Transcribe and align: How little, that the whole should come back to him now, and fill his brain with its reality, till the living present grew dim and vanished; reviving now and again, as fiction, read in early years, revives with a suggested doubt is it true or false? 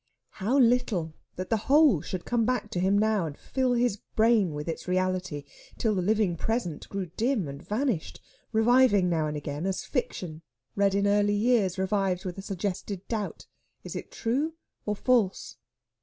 How 0.31 0.57
little, 0.57 1.13
that 1.35 1.51
the 1.51 1.67
whole 1.69 2.01
should 2.01 2.25
come 2.25 2.43
back 2.43 2.71
to 2.71 2.79
him 2.79 2.97
now, 2.97 3.27
and 3.27 3.37
fill 3.37 3.73
his 3.73 3.97
brain 4.15 4.51
with 4.55 4.67
its 4.67 4.87
reality, 4.87 5.43
till 5.77 5.93
the 5.93 6.01
living 6.01 6.35
present 6.35 6.89
grew 6.89 7.05
dim 7.17 7.47
and 7.47 7.61
vanished; 7.61 8.19
reviving 8.51 9.09
now 9.09 9.27
and 9.27 9.37
again, 9.37 9.67
as 9.67 9.85
fiction, 9.85 10.41
read 10.75 10.95
in 10.95 11.05
early 11.05 11.35
years, 11.35 11.77
revives 11.77 12.25
with 12.25 12.39
a 12.39 12.41
suggested 12.41 13.07
doubt 13.09 13.45
is 13.83 13.95
it 13.95 14.09
true 14.11 14.55
or 14.87 14.95
false? 14.95 15.57